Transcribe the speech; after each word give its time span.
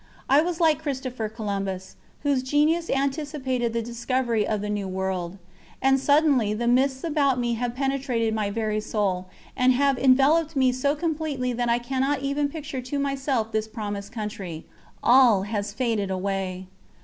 I 0.27 0.41
was 0.41 0.59
like 0.59 0.81
Christopher 0.81 1.29
Columbus, 1.29 1.95
whose 2.23 2.41
genius 2.41 2.89
anticipated 2.89 3.71
the 3.71 3.83
discovery 3.83 4.47
of 4.47 4.59
the 4.61 4.67
New 4.67 4.87
World. 4.87 5.37
And 5.79 5.99
suddenly 5.99 6.55
the 6.55 6.67
mists 6.67 7.03
about 7.03 7.37
me 7.39 7.53
have 7.53 7.75
penetrated 7.75 8.33
my 8.33 8.49
very 8.49 8.79
soul 8.81 9.27
and 9.55 9.73
have 9.73 9.99
enveloped 9.99 10.55
me 10.55 10.71
so 10.71 10.95
completely 10.95 11.53
that 11.53 11.69
I 11.69 11.77
cannot 11.77 12.21
even 12.23 12.49
picture 12.49 12.81
to 12.81 12.97
myself 12.97 13.51
this 13.51 13.67
promised 13.67 14.11
country... 14.11 14.65
all 15.03 15.43
has 15.43 15.71
faded 15.71 16.09
away. 16.09 16.65